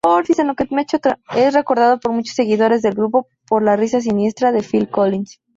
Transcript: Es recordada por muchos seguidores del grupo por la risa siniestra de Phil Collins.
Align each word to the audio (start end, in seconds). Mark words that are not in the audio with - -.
Es 1.35 1.53
recordada 1.53 1.97
por 1.97 2.11
muchos 2.11 2.33
seguidores 2.35 2.81
del 2.81 2.95
grupo 2.95 3.27
por 3.47 3.61
la 3.61 3.75
risa 3.75 4.01
siniestra 4.01 4.51
de 4.51 4.63
Phil 4.63 4.89
Collins. 4.89 5.39